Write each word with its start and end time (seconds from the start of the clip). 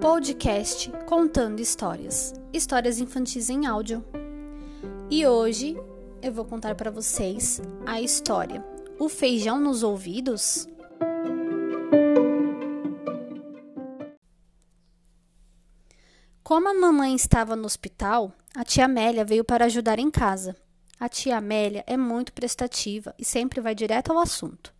Podcast 0.00 0.90
Contando 1.06 1.60
Histórias. 1.60 2.34
Histórias 2.52 2.98
infantis 2.98 3.48
em 3.48 3.66
áudio. 3.66 4.04
E 5.08 5.26
hoje 5.26 5.76
eu 6.20 6.32
vou 6.32 6.44
contar 6.44 6.74
para 6.74 6.90
vocês 6.90 7.62
a 7.86 8.00
história 8.00 8.64
O 8.98 9.08
feijão 9.08 9.60
nos 9.60 9.84
ouvidos. 9.84 10.66
Como 16.42 16.68
a 16.68 16.74
mamãe 16.74 17.14
estava 17.14 17.54
no 17.54 17.66
hospital, 17.66 18.32
a 18.54 18.64
tia 18.64 18.86
Amélia 18.86 19.24
veio 19.24 19.44
para 19.44 19.66
ajudar 19.66 20.00
em 20.00 20.10
casa. 20.10 20.56
A 21.00 21.08
tia 21.08 21.38
Amélia 21.38 21.82
é 21.86 21.96
muito 21.96 22.30
prestativa 22.30 23.14
e 23.18 23.24
sempre 23.24 23.58
vai 23.58 23.74
direto 23.74 24.12
ao 24.12 24.18
assunto. 24.18 24.70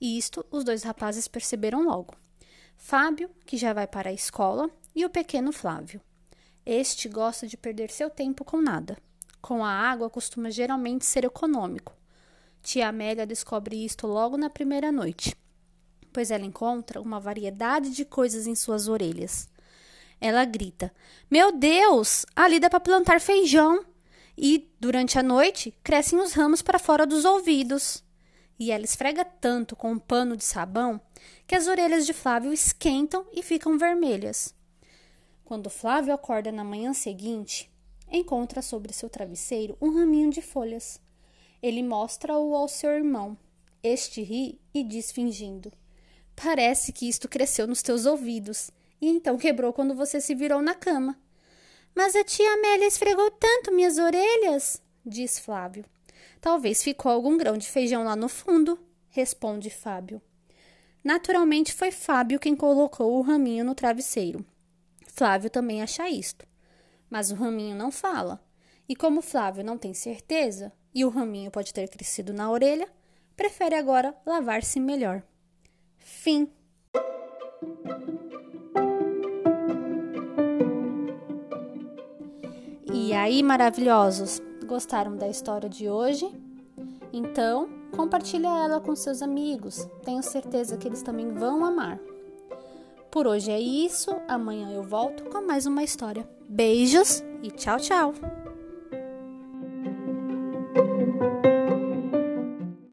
E 0.00 0.16
isto 0.16 0.46
os 0.48 0.62
dois 0.62 0.84
rapazes 0.84 1.26
perceberam 1.26 1.82
logo. 1.82 2.14
Fábio, 2.76 3.28
que 3.44 3.56
já 3.56 3.72
vai 3.72 3.84
para 3.84 4.10
a 4.10 4.12
escola, 4.12 4.70
e 4.94 5.04
o 5.04 5.10
pequeno 5.10 5.50
Flávio. 5.50 6.00
Este 6.64 7.08
gosta 7.08 7.48
de 7.48 7.56
perder 7.56 7.90
seu 7.90 8.08
tempo 8.08 8.44
com 8.44 8.62
nada. 8.62 8.96
Com 9.42 9.64
a 9.64 9.70
água 9.70 10.08
costuma 10.08 10.52
geralmente 10.52 11.04
ser 11.04 11.24
econômico. 11.24 11.92
Tia 12.62 12.86
Amélia 12.86 13.26
descobre 13.26 13.84
isto 13.84 14.06
logo 14.06 14.36
na 14.36 14.48
primeira 14.48 14.92
noite, 14.92 15.34
pois 16.12 16.30
ela 16.30 16.44
encontra 16.44 17.00
uma 17.00 17.18
variedade 17.18 17.90
de 17.90 18.04
coisas 18.04 18.46
em 18.46 18.54
suas 18.54 18.86
orelhas. 18.86 19.48
Ela 20.20 20.44
grita: 20.44 20.94
Meu 21.28 21.50
Deus, 21.50 22.24
ali 22.36 22.60
dá 22.60 22.70
para 22.70 22.78
plantar 22.78 23.20
feijão! 23.20 23.84
E, 24.36 24.70
durante 24.78 25.18
a 25.18 25.22
noite, 25.22 25.72
crescem 25.82 26.18
os 26.18 26.32
ramos 26.32 26.60
para 26.62 26.78
fora 26.78 27.06
dos 27.06 27.24
ouvidos 27.24 28.04
e 28.58 28.70
ela 28.70 28.84
esfrega 28.84 29.24
tanto 29.24 29.76
com 29.76 29.92
um 29.92 29.98
pano 29.98 30.36
de 30.36 30.44
sabão 30.44 31.00
que 31.46 31.54
as 31.54 31.66
orelhas 31.66 32.06
de 32.06 32.12
Flávio 32.12 32.52
esquentam 32.52 33.26
e 33.32 33.42
ficam 33.42 33.78
vermelhas. 33.78 34.54
Quando 35.44 35.70
Flávio 35.70 36.12
acorda 36.12 36.50
na 36.50 36.64
manhã 36.64 36.92
seguinte, 36.92 37.70
encontra 38.10 38.62
sobre 38.62 38.92
seu 38.92 39.08
travesseiro 39.08 39.76
um 39.80 39.94
raminho 39.94 40.30
de 40.30 40.42
folhas. 40.42 41.00
Ele 41.62 41.82
mostra-o 41.82 42.54
ao 42.54 42.68
seu 42.68 42.90
irmão. 42.90 43.36
Este 43.82 44.22
ri 44.22 44.60
e 44.74 44.82
diz 44.82 45.12
fingindo: 45.12 45.72
Parece 46.34 46.92
que 46.92 47.08
isto 47.08 47.28
cresceu 47.28 47.66
nos 47.66 47.82
teus 47.82 48.06
ouvidos 48.06 48.70
e 49.00 49.08
então 49.08 49.38
quebrou 49.38 49.72
quando 49.72 49.94
você 49.94 50.20
se 50.20 50.34
virou 50.34 50.60
na 50.60 50.74
cama. 50.74 51.16
Mas 51.96 52.14
a 52.14 52.22
tia 52.22 52.52
Amélia 52.52 52.86
esfregou 52.86 53.30
tanto 53.30 53.72
minhas 53.72 53.96
orelhas, 53.96 54.82
diz 55.04 55.38
Flávio. 55.38 55.82
Talvez 56.42 56.82
ficou 56.82 57.10
algum 57.10 57.38
grão 57.38 57.56
de 57.56 57.66
feijão 57.66 58.04
lá 58.04 58.14
no 58.14 58.28
fundo, 58.28 58.78
responde 59.08 59.70
Fábio. 59.70 60.20
Naturalmente 61.02 61.72
foi 61.72 61.90
Fábio 61.90 62.38
quem 62.38 62.54
colocou 62.54 63.16
o 63.16 63.22
raminho 63.22 63.64
no 63.64 63.74
travesseiro. 63.74 64.44
Flávio 65.06 65.48
também 65.48 65.82
acha 65.82 66.06
isto. 66.06 66.46
Mas 67.08 67.30
o 67.30 67.34
raminho 67.34 67.74
não 67.74 67.90
fala. 67.90 68.44
E 68.86 68.94
como 68.94 69.22
Flávio 69.22 69.64
não 69.64 69.78
tem 69.78 69.94
certeza, 69.94 70.70
e 70.94 71.02
o 71.02 71.08
raminho 71.08 71.50
pode 71.50 71.72
ter 71.72 71.88
crescido 71.88 72.34
na 72.34 72.50
orelha, 72.50 72.88
prefere 73.34 73.74
agora 73.74 74.14
lavar-se 74.26 74.78
melhor. 74.78 75.22
Fim. 75.96 76.52
E 82.92 83.12
aí, 83.12 83.42
maravilhosos? 83.42 84.40
Gostaram 84.64 85.16
da 85.16 85.28
história 85.28 85.68
de 85.68 85.88
hoje? 85.88 86.28
Então, 87.12 87.68
compartilhe 87.94 88.46
ela 88.46 88.80
com 88.80 88.94
seus 88.94 89.22
amigos. 89.22 89.88
Tenho 90.04 90.22
certeza 90.22 90.76
que 90.76 90.86
eles 90.86 91.02
também 91.02 91.28
vão 91.32 91.64
amar. 91.64 91.98
Por 93.10 93.26
hoje 93.26 93.50
é 93.50 93.58
isso. 93.58 94.14
Amanhã 94.28 94.70
eu 94.70 94.82
volto 94.82 95.24
com 95.24 95.40
mais 95.40 95.66
uma 95.66 95.82
história. 95.82 96.28
Beijos 96.48 97.24
e 97.42 97.50
tchau, 97.50 97.78
tchau. 97.78 98.14